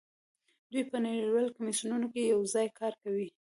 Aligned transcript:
دوی 0.71 0.83
په 0.91 0.97
نړیوالو 1.05 1.55
کمیسیونونو 1.57 2.07
کې 2.13 2.21
یوځای 2.33 2.67
کار 2.79 2.93
کوي 3.03 3.27